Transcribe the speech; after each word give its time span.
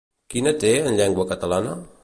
Quina 0.35 0.53
té 0.63 0.71
en 0.79 0.97
llengua 1.01 1.29
catalana? 1.35 1.79